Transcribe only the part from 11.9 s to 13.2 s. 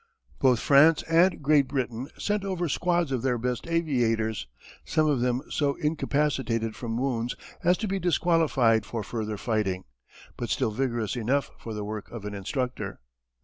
of an instructor.